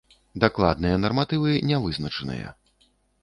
Дакладныя 0.43 0.95
нарматывы 1.03 1.51
не 1.71 1.77
вызначаныя. 1.83 2.47